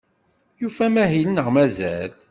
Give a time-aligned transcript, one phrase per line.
[0.61, 2.11] Yufa amahil neɣ mazal?